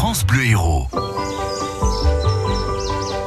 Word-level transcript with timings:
France 0.00 0.24
Bleu 0.24 0.46
Héros. 0.46 0.86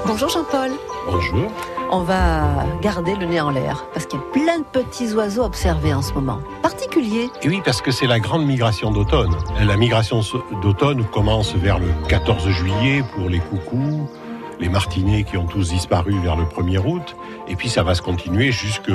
Bonjour 0.08 0.28
Jean-Paul. 0.28 0.72
Bonjour. 1.06 1.52
On 1.92 2.02
va 2.02 2.66
garder 2.82 3.16
le 3.16 3.28
nez 3.28 3.40
en 3.40 3.52
l'air 3.52 3.86
parce 3.94 4.08
qu'il 4.08 4.20
y 4.20 4.24
a 4.24 4.26
plein 4.32 4.58
de 4.58 4.64
petits 4.64 5.14
oiseaux 5.14 5.44
observés 5.44 5.94
en 5.94 6.02
ce 6.02 6.14
moment. 6.14 6.40
Particuliers. 6.64 7.30
Et 7.44 7.48
oui, 7.48 7.62
parce 7.64 7.80
que 7.80 7.92
c'est 7.92 8.08
la 8.08 8.20
grande 8.20 8.48
migration 8.48 8.90
d'automne. 8.90 9.36
La 9.62 9.78
migration 9.78 10.22
d'automne 10.64 11.06
commence 11.06 11.54
vers 11.54 11.78
le 11.78 11.90
14 12.10 12.50
juillet 12.50 13.04
pour 13.14 13.30
les 13.30 13.40
coucous, 13.40 14.10
les 14.60 14.68
martinets 14.68 15.26
qui 15.26 15.38
ont 15.38 15.46
tous 15.46 15.70
disparu 15.70 16.18
vers 16.24 16.36
le 16.36 16.46
1er 16.46 16.80
août. 16.80 17.16
Et 17.48 17.56
puis 17.56 17.70
ça 17.70 17.84
va 17.84 17.94
se 17.94 18.02
continuer 18.02 18.52
jusque 18.52 18.92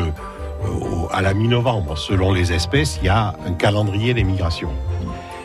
à 1.13 1.23
la 1.23 1.33
mi-novembre. 1.33 1.97
Selon 1.97 2.33
les 2.33 2.53
espèces, 2.53 2.99
il 3.01 3.07
y 3.07 3.09
a 3.09 3.37
un 3.47 3.53
calendrier 3.53 4.15
des 4.15 4.25
migrations. 4.25 4.73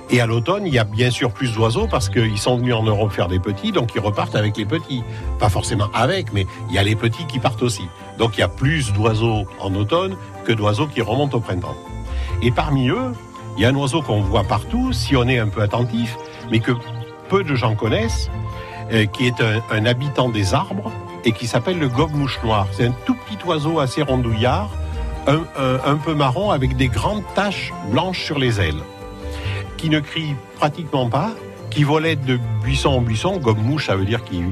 Et 0.09 0.21
à 0.21 0.25
l'automne, 0.25 0.67
il 0.67 0.73
y 0.73 0.79
a 0.79 0.83
bien 0.83 1.09
sûr 1.09 1.31
plus 1.31 1.53
d'oiseaux 1.53 1.87
parce 1.87 2.09
qu'ils 2.09 2.37
sont 2.37 2.57
venus 2.57 2.75
en 2.75 2.83
Europe 2.83 3.11
faire 3.11 3.27
des 3.27 3.39
petits, 3.39 3.71
donc 3.71 3.95
ils 3.95 4.01
repartent 4.01 4.35
avec 4.35 4.57
les 4.57 4.65
petits. 4.65 5.03
Pas 5.39 5.49
forcément 5.49 5.87
avec, 5.93 6.33
mais 6.33 6.45
il 6.69 6.75
y 6.75 6.77
a 6.77 6.83
les 6.83 6.95
petits 6.95 7.25
qui 7.25 7.39
partent 7.39 7.63
aussi. 7.63 7.83
Donc 8.17 8.37
il 8.37 8.41
y 8.41 8.43
a 8.43 8.47
plus 8.47 8.93
d'oiseaux 8.93 9.45
en 9.59 9.73
automne 9.75 10.15
que 10.45 10.51
d'oiseaux 10.51 10.87
qui 10.87 11.01
remontent 11.01 11.37
au 11.37 11.41
printemps. 11.41 11.75
Et 12.41 12.51
parmi 12.51 12.89
eux, 12.89 13.13
il 13.57 13.63
y 13.63 13.65
a 13.65 13.69
un 13.69 13.75
oiseau 13.75 14.01
qu'on 14.01 14.21
voit 14.21 14.43
partout 14.43 14.93
si 14.93 15.15
on 15.15 15.27
est 15.27 15.39
un 15.39 15.47
peu 15.47 15.61
attentif, 15.61 16.17
mais 16.51 16.59
que 16.59 16.73
peu 17.29 17.43
de 17.43 17.55
gens 17.55 17.75
connaissent, 17.75 18.29
euh, 18.91 19.05
qui 19.05 19.25
est 19.25 19.41
un, 19.71 19.85
habitant 19.85 20.29
des 20.29 20.53
arbres 20.53 20.91
et 21.23 21.31
qui 21.31 21.47
s'appelle 21.47 21.79
le 21.79 21.87
gobe-mouche 21.87 22.39
noir. 22.43 22.67
C'est 22.71 22.85
un 22.85 22.93
tout 23.05 23.15
petit 23.15 23.37
oiseau 23.45 23.79
assez 23.79 24.01
rondouillard, 24.01 24.69
un 25.25 25.95
peu 25.95 26.13
marron 26.13 26.51
avec 26.51 26.75
des 26.75 26.89
grandes 26.89 27.23
taches 27.33 27.73
blanches 27.89 28.25
sur 28.25 28.37
les 28.37 28.59
ailes 28.59 28.83
qui 29.83 29.89
ne 29.89 29.99
crie 29.99 30.33
pratiquement 30.55 31.09
pas, 31.09 31.31
qui 31.69 31.83
volait 31.83 32.15
de 32.15 32.39
buisson 32.63 32.91
en 32.91 33.01
buisson, 33.01 33.41
comme 33.41 33.57
mouche, 33.57 33.87
ça 33.87 33.97
veut 33.97 34.05
dire 34.05 34.23
qu'il 34.23 34.45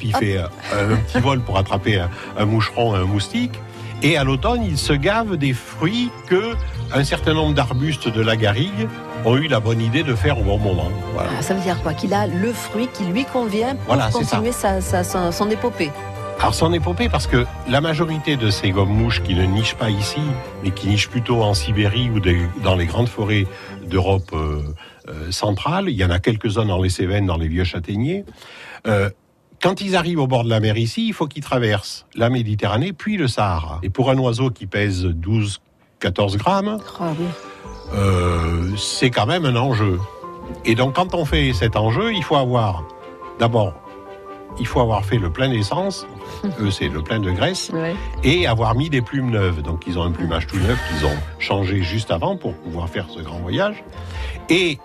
il 0.00 0.14
fait 0.14 0.38
un, 0.38 0.96
petit 0.96 1.18
vol 1.18 1.40
pour 1.40 1.58
attraper 1.58 2.00
un, 2.38 2.44
moucheron, 2.44 2.94
un 2.94 3.04
moustique. 3.04 3.58
Et 4.04 4.16
à 4.16 4.22
l'automne, 4.22 4.62
il 4.62 4.78
se 4.78 4.92
gave 4.92 5.36
des 5.36 5.54
fruits 5.54 6.08
que 6.28 6.54
un 6.94 7.02
certain 7.02 7.34
nombre 7.34 7.52
d'arbustes 7.52 8.08
de 8.08 8.22
la 8.22 8.36
garrigue 8.36 8.86
ont 9.24 9.36
eu 9.36 9.48
la 9.48 9.58
bonne 9.58 9.80
idée 9.80 10.04
de 10.04 10.14
faire 10.14 10.38
au 10.38 10.44
bon 10.44 10.58
moment. 10.58 10.88
Ah, 11.18 11.42
ça 11.42 11.52
veut 11.52 11.60
dire 11.62 11.82
quoi? 11.82 11.92
Qu'il 11.92 12.14
a 12.14 12.28
le 12.28 12.52
fruit 12.52 12.88
qui 12.94 13.02
lui 13.06 13.24
convient 13.24 13.74
pour 13.74 13.96
continuer 14.12 14.52
son 14.52 15.50
épopée. 15.50 15.90
Alors 16.40 16.54
son 16.54 16.72
épopée, 16.72 17.10
parce 17.10 17.26
que 17.26 17.44
la 17.68 17.82
majorité 17.82 18.36
de 18.36 18.48
ces 18.48 18.70
gommes-mouches 18.70 19.22
qui 19.22 19.34
ne 19.34 19.44
nichent 19.44 19.74
pas 19.74 19.90
ici, 19.90 20.22
mais 20.64 20.70
qui 20.70 20.88
nichent 20.88 21.10
plutôt 21.10 21.42
en 21.42 21.52
Sibérie 21.52 22.08
ou 22.08 22.18
dans 22.62 22.76
les 22.76 22.86
grandes 22.86 23.10
forêts 23.10 23.46
d'Europe 23.86 24.30
euh, 24.32 24.62
euh, 25.08 25.30
centrale, 25.30 25.90
il 25.90 25.96
y 25.96 26.04
en 26.04 26.08
a 26.08 26.18
quelques-uns 26.18 26.64
dans 26.64 26.80
les 26.80 26.88
Cévennes, 26.88 27.26
dans 27.26 27.36
les 27.36 27.46
vieux 27.46 27.64
châtaigniers, 27.64 28.24
euh, 28.86 29.10
quand 29.62 29.82
ils 29.82 29.96
arrivent 29.96 30.20
au 30.20 30.26
bord 30.26 30.44
de 30.44 30.48
la 30.48 30.60
mer 30.60 30.78
ici, 30.78 31.08
il 31.08 31.12
faut 31.12 31.26
qu'ils 31.26 31.42
traversent 31.42 32.06
la 32.14 32.30
Méditerranée 32.30 32.94
puis 32.94 33.18
le 33.18 33.28
Sahara. 33.28 33.78
Et 33.82 33.90
pour 33.90 34.10
un 34.10 34.16
oiseau 34.16 34.48
qui 34.48 34.64
pèse 34.64 35.04
12-14 35.04 36.38
grammes, 36.38 36.78
ah 37.00 37.12
c'est 38.78 39.10
quand 39.10 39.26
même 39.26 39.44
un 39.44 39.56
enjeu. 39.56 40.00
Et 40.64 40.74
donc 40.74 40.94
quand 40.94 41.14
on 41.14 41.26
fait 41.26 41.52
cet 41.52 41.76
enjeu, 41.76 42.14
il 42.14 42.24
faut 42.24 42.36
avoir 42.36 42.84
d'abord 43.38 43.74
il 44.58 44.66
faut 44.66 44.80
avoir 44.80 45.04
fait 45.04 45.18
le 45.18 45.30
plein 45.30 45.48
d'essence, 45.48 46.06
eux 46.60 46.70
c'est 46.70 46.88
le 46.88 47.02
plein 47.02 47.20
de 47.20 47.30
graisse, 47.30 47.70
et 48.24 48.46
avoir 48.46 48.74
mis 48.74 48.90
des 48.90 49.02
plumes 49.02 49.30
neuves. 49.30 49.62
Donc 49.62 49.84
ils 49.86 49.98
ont 49.98 50.02
un 50.02 50.12
plumage 50.12 50.46
tout 50.46 50.58
neuf 50.58 50.78
qu'ils 50.88 51.06
ont 51.06 51.16
changé 51.38 51.82
juste 51.82 52.10
avant 52.10 52.36
pour 52.36 52.54
pouvoir 52.54 52.88
faire 52.88 53.06
ce 53.08 53.20
grand 53.20 53.38
voyage. 53.38 53.82
Et 54.48 54.78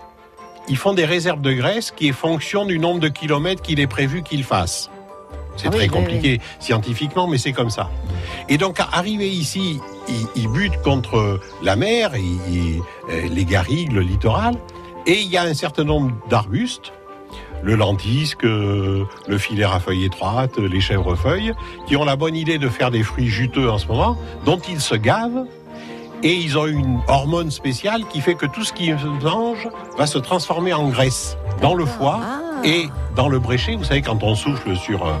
ils 0.68 0.76
font 0.76 0.94
des 0.94 1.04
réserves 1.04 1.40
de 1.40 1.52
graisse 1.52 1.90
qui 1.90 2.08
est 2.08 2.12
fonction 2.12 2.64
du 2.64 2.78
nombre 2.78 3.00
de 3.00 3.08
kilomètres 3.08 3.62
qu'il 3.62 3.80
est 3.80 3.86
prévu 3.86 4.22
qu'ils 4.22 4.44
fassent. 4.44 4.90
C'est 5.56 5.68
ah 5.68 5.70
très 5.70 5.88
compliqué 5.88 6.40
scientifiquement, 6.60 7.26
mais 7.26 7.38
c'est 7.38 7.52
comme 7.52 7.70
ça. 7.70 7.90
Et 8.48 8.58
donc, 8.58 8.78
arrivé 8.92 9.28
ici, 9.28 9.80
ils, 10.36 10.48
butent 10.48 10.80
contre 10.82 11.40
la 11.62 11.76
mer, 11.76 12.12
euh, 12.14 13.28
les 13.30 13.44
garrigues, 13.44 13.92
le 13.92 14.02
littoral, 14.02 14.56
et 15.06 15.20
il 15.20 15.28
y 15.28 15.36
a 15.36 15.42
un 15.42 15.54
certain 15.54 15.84
nombre 15.84 16.12
d'arbustes 16.28 16.92
le 17.66 17.74
lentisque, 17.74 18.44
le 18.44 19.38
filet 19.38 19.64
à 19.64 19.80
feuilles 19.80 20.04
étroites, 20.04 20.56
les 20.58 20.80
chèvrefeuilles, 20.80 21.52
qui 21.88 21.96
ont 21.96 22.04
la 22.04 22.14
bonne 22.14 22.36
idée 22.36 22.58
de 22.58 22.68
faire 22.68 22.92
des 22.92 23.02
fruits 23.02 23.26
juteux 23.26 23.68
en 23.68 23.78
ce 23.78 23.88
moment, 23.88 24.16
dont 24.44 24.58
ils 24.68 24.80
se 24.80 24.94
gavent. 24.94 25.46
Et 26.22 26.32
ils 26.32 26.56
ont 26.56 26.66
une 26.66 27.00
hormone 27.08 27.50
spéciale 27.50 28.04
qui 28.10 28.20
fait 28.20 28.36
que 28.36 28.46
tout 28.46 28.64
ce 28.64 28.72
qu'ils 28.72 28.96
mangent 29.22 29.68
va 29.98 30.06
se 30.06 30.18
transformer 30.18 30.72
en 30.72 30.88
graisse 30.88 31.36
dans 31.60 31.74
le 31.74 31.84
foie 31.84 32.20
ah. 32.22 32.60
et 32.64 32.88
dans 33.16 33.28
le 33.28 33.38
bréchet. 33.38 33.74
Vous 33.74 33.84
savez, 33.84 34.00
quand 34.00 34.22
on 34.22 34.34
souffle 34.34 34.76
sur, 34.76 35.04
euh, 35.06 35.12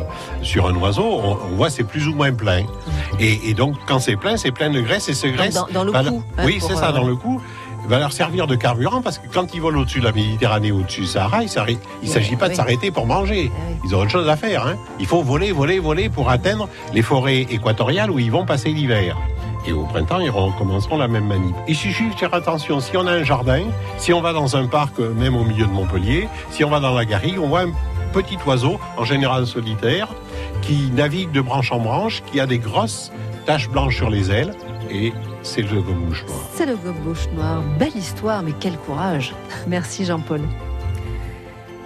sur 0.42 0.68
un 0.68 0.74
oiseau, 0.76 1.04
on, 1.04 1.56
voit 1.56 1.68
c'est 1.68 1.84
plus 1.84 2.06
ou 2.06 2.14
moins 2.14 2.32
plein. 2.32 2.62
Et, 3.18 3.54
donc, 3.54 3.76
quand 3.86 3.98
c'est 3.98 4.16
plein, 4.16 4.36
c'est 4.36 4.52
plein 4.52 4.70
de 4.70 4.80
graisse 4.80 5.08
et 5.08 5.14
ce 5.14 5.26
graisse. 5.26 5.54
Dans, 5.72 5.84
le 5.84 5.92
cou. 5.92 6.22
oui, 6.44 6.58
c'est 6.60 6.76
ça, 6.76 6.90
euh, 6.90 6.92
dans 6.92 7.04
le 7.04 7.16
cou 7.16 7.42
va 7.88 7.98
leur 7.98 8.12
servir 8.12 8.46
de 8.46 8.54
carburant 8.54 9.02
parce 9.02 9.18
que 9.18 9.26
quand 9.32 9.54
ils 9.54 9.60
volent 9.60 9.80
au-dessus 9.80 10.00
de 10.00 10.04
la 10.04 10.12
Méditerranée, 10.12 10.72
au-dessus 10.72 11.02
du 11.02 11.06
Sahara, 11.06 11.42
il 11.42 11.50
ne 12.02 12.08
s'agit 12.08 12.36
pas 12.36 12.48
de 12.48 12.54
s'arrêter 12.54 12.90
pour 12.90 13.06
manger. 13.06 13.50
Ah 13.54 13.72
ils 13.84 13.94
ont 13.94 14.00
autre 14.00 14.10
chose 14.10 14.28
à 14.28 14.36
faire. 14.36 14.66
Hein. 14.66 14.76
Il 14.98 15.06
faut 15.06 15.22
voler, 15.22 15.52
voler, 15.52 15.78
voler 15.78 16.08
pour 16.08 16.30
atteindre 16.30 16.68
les 16.92 17.02
forêts 17.02 17.42
équatoriales 17.42 18.10
où 18.10 18.18
ils 18.18 18.30
vont 18.30 18.44
passer 18.44 18.70
l'hiver. 18.70 19.16
Et 19.66 19.72
au 19.72 19.84
printemps, 19.84 20.20
ils 20.20 20.30
recommenceront 20.30 20.96
la 20.96 21.08
même 21.08 21.26
manip. 21.26 21.54
Il 21.66 21.74
suffit 21.74 22.08
de 22.08 22.14
faire 22.14 22.32
attention. 22.34 22.80
Si 22.80 22.96
on 22.96 23.06
a 23.06 23.12
un 23.12 23.24
jardin, 23.24 23.64
si 23.98 24.12
on 24.12 24.20
va 24.20 24.32
dans 24.32 24.56
un 24.56 24.66
parc, 24.66 24.98
même 24.98 25.34
au 25.34 25.44
milieu 25.44 25.66
de 25.66 25.72
Montpellier, 25.72 26.28
si 26.50 26.64
on 26.64 26.70
va 26.70 26.78
dans 26.78 26.94
la 26.94 27.04
garrigue, 27.04 27.38
on 27.40 27.48
voit 27.48 27.62
un 27.62 27.72
petit 28.12 28.38
oiseau, 28.46 28.78
en 28.96 29.04
général 29.04 29.46
solitaire, 29.46 30.08
qui 30.62 30.90
navigue 30.92 31.32
de 31.32 31.40
branche 31.40 31.72
en 31.72 31.78
branche, 31.78 32.22
qui 32.30 32.40
a 32.40 32.46
des 32.46 32.58
grosses 32.58 33.12
taches 33.46 33.70
blanches 33.70 33.96
sur 33.96 34.10
les 34.10 34.30
ailes 34.30 34.52
et 34.90 35.12
c'est 35.42 35.62
le 35.62 35.80
gobe-mouche 35.80 36.24
noir. 36.26 36.40
C'est 36.54 36.66
le 36.66 36.76
gobe-mouche 36.76 37.28
noir. 37.34 37.62
Belle 37.78 37.96
histoire, 37.96 38.42
mais 38.42 38.52
quel 38.58 38.76
courage. 38.76 39.34
Merci 39.66 40.04
Jean-Paul. 40.04 40.40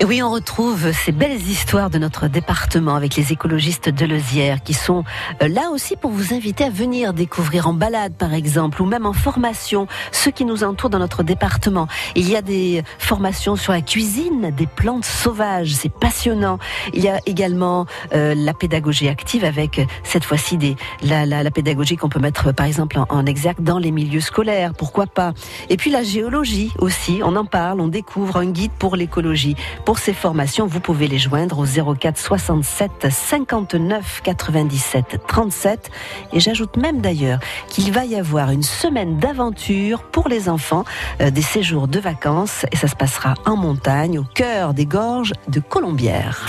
Et 0.03 0.07
oui, 0.07 0.23
on 0.23 0.31
retrouve 0.31 0.93
ces 0.93 1.13
belles 1.13 1.43
histoires 1.43 1.91
de 1.91 1.99
notre 1.99 2.27
département 2.27 2.95
avec 2.95 3.17
les 3.17 3.33
écologistes 3.33 3.91
de 3.91 4.07
Lezière 4.07 4.63
qui 4.63 4.73
sont 4.73 5.05
euh, 5.43 5.49
là 5.49 5.69
aussi 5.73 5.95
pour 5.95 6.11
vous 6.11 6.33
inviter 6.33 6.65
à 6.65 6.71
venir 6.71 7.13
découvrir 7.13 7.69
en 7.69 7.75
balade 7.75 8.15
par 8.15 8.33
exemple 8.33 8.81
ou 8.81 8.87
même 8.87 9.05
en 9.05 9.13
formation 9.13 9.89
ce 10.11 10.31
qui 10.31 10.47
nous 10.47 10.65
entoure 10.65 10.89
dans 10.89 10.99
notre 10.99 11.23
département. 11.23 11.87
Il 12.17 12.27
y 12.31 12.35
a 12.35 12.41
des 12.41 12.83
formations 12.99 13.57
sur 13.57 13.75
la 13.75 13.83
cuisine, 13.83 14.51
des 14.57 14.67
plantes 14.67 15.05
sauvages, 15.05 15.75
c'est 15.75 15.93
passionnant. 15.93 16.59
Il 16.95 17.05
y 17.05 17.09
a 17.09 17.19
également 17.27 17.85
euh, 18.15 18.35
la 18.35 18.55
pédagogie 18.55 19.07
active 19.07 19.45
avec 19.45 19.87
cette 20.03 20.25
fois-ci 20.25 20.57
des 20.57 20.77
la, 21.03 21.27
la, 21.27 21.43
la 21.43 21.51
pédagogie 21.51 21.97
qu'on 21.97 22.09
peut 22.09 22.21
mettre 22.21 22.53
par 22.53 22.65
exemple 22.65 22.99
en, 22.99 23.07
en 23.11 23.27
exergue 23.27 23.63
dans 23.63 23.79
les 23.79 23.91
milieux 23.91 24.23
scolaires, 24.23 24.73
pourquoi 24.73 25.07
pas. 25.07 25.35
Et 25.69 25.77
puis 25.77 25.91
la 25.91 26.03
géologie 26.03 26.73
aussi, 26.79 27.21
on 27.23 27.37
en 27.37 27.45
parle, 27.45 27.83
on 27.83 27.89
découvre 27.89 28.39
un 28.39 28.47
guide 28.47 28.73
pour 28.79 28.97
l'écologie 28.97 29.57
ces 29.99 30.13
formations, 30.13 30.67
vous 30.67 30.81
pouvez 30.81 31.09
les 31.09 31.19
joindre 31.19 31.59
au 31.59 31.95
04 31.95 32.19
67 32.19 33.09
59 33.11 34.21
97 34.23 35.21
37. 35.27 35.91
Et 36.33 36.41
j'ajoute 36.41 36.77
même 36.77 37.01
d'ailleurs 37.01 37.41
qu'il 37.69 37.93
va 37.93 38.05
y 38.05 38.15
avoir 38.15 38.51
une 38.51 38.63
semaine 38.63 39.19
d'aventure 39.19 40.03
pour 40.03 40.29
les 40.29 40.49
enfants, 40.49 40.85
euh, 41.21 41.31
des 41.31 41.43
séjours 41.43 41.89
de 41.89 41.99
vacances, 41.99 42.67
et 42.73 42.77
ça 42.77 42.89
se 42.89 42.97
passera 42.97 43.35
en 43.47 43.57
montagne, 43.57 44.19
au 44.19 44.25
cœur 44.25 44.75
des 44.75 44.87
gorges 44.87 45.33
de 45.49 45.61
Colombières. 45.61 46.47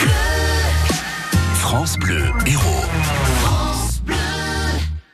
France 1.56 1.98
Bleu, 1.98 2.26
héros. 2.46 2.86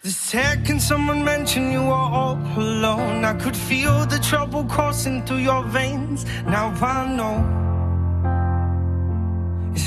The 0.04 0.12
second 0.12 0.80
someone 0.80 1.24
mentioned 1.24 1.74
you 1.74 1.82
were 1.82 1.94
all 1.94 2.38
alone, 2.56 3.26
I 3.26 3.34
could 3.34 3.58
feel 3.58 4.06
the 4.06 4.20
trouble 4.20 4.64
coursing 4.64 5.22
through 5.26 5.42
your 5.42 5.64
veins. 5.64 6.26
Now 6.46 6.74
I 6.82 7.14
know. 7.16 7.66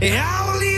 yeah, 0.00 0.24
I 0.24 0.52
will 0.52 0.60
leave 0.60 0.77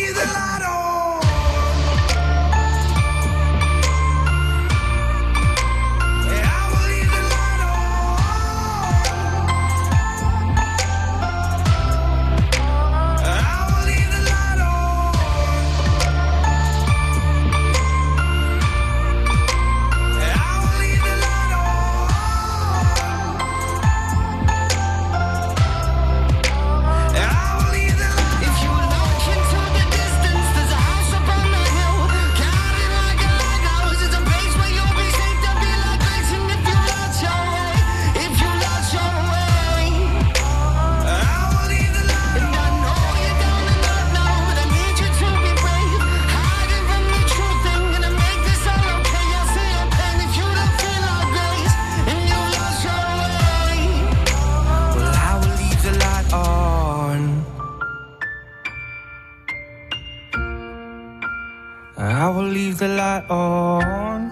on. 63.31 64.29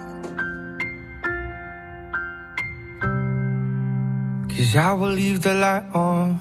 Cause 4.49 4.75
I 4.75 4.93
will 4.93 5.15
leave 5.15 5.39
the 5.41 5.53
light 5.53 5.83
on. 5.93 6.35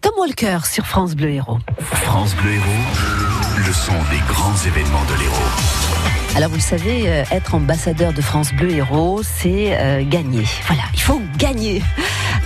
Tom 0.00 0.12
Walker 0.18 0.58
sur 0.64 0.86
France 0.86 1.14
Bleu 1.14 1.30
Héros. 1.30 1.58
France 1.78 2.34
Bleu 2.36 2.52
Héros, 2.52 3.64
le 3.66 3.72
son 3.72 3.92
des 4.10 4.18
grands 4.26 4.56
événements 4.66 5.04
de 5.04 5.20
l'Hérault. 5.20 6.34
Alors 6.34 6.48
vous 6.48 6.56
le 6.56 6.62
savez, 6.62 7.08
euh, 7.08 7.24
être 7.30 7.54
ambassadeur 7.54 8.12
de 8.12 8.22
France 8.22 8.52
Bleu 8.54 8.70
Héros, 8.70 9.22
c'est 9.22 9.76
euh, 9.78 10.02
gagner. 10.08 10.44
Voilà, 10.66 10.84
il 10.94 11.00
faut 11.00 11.20
gagner. 11.36 11.82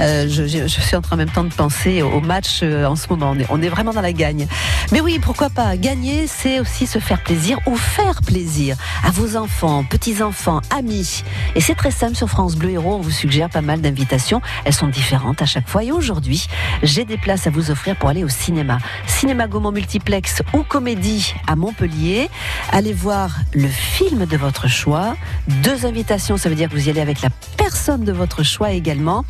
Euh, 0.00 0.26
je, 0.28 0.46
je- 0.46 0.66
je 0.66 0.80
suis 0.80 0.94
en 0.96 1.00
train 1.00 1.16
en 1.16 1.18
même 1.18 1.30
temps 1.30 1.44
de 1.44 1.52
penser 1.52 2.02
au 2.02 2.20
match 2.20 2.60
euh, 2.62 2.84
en 2.84 2.96
ce 2.96 3.08
moment. 3.08 3.30
On 3.34 3.38
est, 3.38 3.46
on 3.48 3.62
est 3.62 3.68
vraiment 3.68 3.92
dans 3.92 4.02
la 4.02 4.12
gagne. 4.12 4.46
Mais 4.92 5.00
oui, 5.00 5.18
pourquoi 5.18 5.48
pas 5.50 5.76
Gagner, 5.76 6.26
c'est 6.26 6.60
aussi 6.60 6.86
se 6.86 6.98
faire 6.98 7.22
plaisir 7.22 7.58
ou 7.66 7.76
faire 7.76 8.20
plaisir 8.22 8.76
à 9.04 9.10
vos 9.10 9.36
enfants, 9.36 9.84
petits-enfants, 9.84 10.60
amis. 10.76 11.22
Et 11.54 11.60
c'est 11.60 11.74
très 11.74 11.90
simple 11.90 12.14
sur 12.14 12.28
France 12.28 12.56
Bleu 12.56 12.70
Héros. 12.70 12.96
On 12.96 13.00
vous 13.00 13.10
suggère 13.10 13.48
pas 13.48 13.62
mal 13.62 13.80
d'invitations. 13.80 14.42
Elles 14.64 14.74
sont 14.74 14.88
différentes 14.88 15.40
à 15.40 15.46
chaque 15.46 15.68
fois. 15.68 15.82
Et 15.82 15.92
aujourd'hui, 15.92 16.46
j'ai 16.82 17.04
des 17.04 17.16
places 17.16 17.46
à 17.46 17.50
vous 17.50 17.70
offrir 17.70 17.96
pour 17.96 18.10
aller 18.10 18.22
au 18.24 18.28
cinéma. 18.28 18.78
Cinéma 19.06 19.46
Gaumont 19.48 19.72
Multiplex 19.72 20.42
ou 20.52 20.62
Comédie 20.62 21.34
à 21.46 21.56
Montpellier. 21.56 22.28
Allez 22.70 22.92
voir 22.92 23.30
le 23.54 23.68
film 23.68 24.26
de 24.26 24.36
votre 24.36 24.68
choix. 24.68 25.16
Deux 25.62 25.86
invitations, 25.86 26.36
ça 26.36 26.48
veut 26.50 26.54
dire 26.54 26.68
que 26.68 26.74
vous 26.74 26.86
y 26.86 26.90
allez 26.90 27.00
avec 27.00 27.22
la 27.22 27.30
personne 27.56 28.04
de 28.04 28.12
votre 28.12 28.42
choix 28.42 28.70
également. 28.72 29.24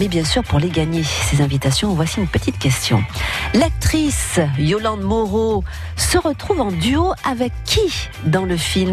Mais 0.00 0.08
bien 0.08 0.24
sûr, 0.24 0.42
pour 0.42 0.58
les 0.58 0.70
gagner, 0.70 1.02
ces 1.02 1.42
invitations, 1.42 1.92
voici 1.92 2.20
une 2.20 2.26
petite 2.26 2.58
question. 2.58 3.04
L'actrice 3.52 4.40
Yolande 4.58 5.02
Moreau 5.02 5.62
se 5.94 6.16
retrouve 6.16 6.62
en 6.62 6.72
duo 6.72 7.12
avec 7.22 7.52
qui 7.66 8.08
dans 8.24 8.46
le 8.46 8.56
film? 8.56 8.88